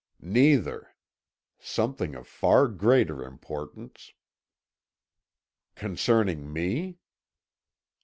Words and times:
"Neither. 0.23 0.95
Something 1.59 2.15
of 2.15 2.25
far 2.25 2.67
greater 2.67 3.23
importance." 3.23 4.13
"Concerning 5.75 6.51
me?" 6.51 6.97